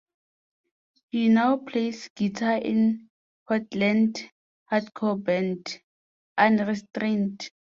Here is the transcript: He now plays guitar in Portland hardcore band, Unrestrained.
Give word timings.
He 1.11 1.29
now 1.29 1.57
plays 1.57 2.09
guitar 2.15 2.57
in 2.57 3.11
Portland 3.47 4.31
hardcore 4.71 5.23
band, 5.23 5.79
Unrestrained. 6.39 7.51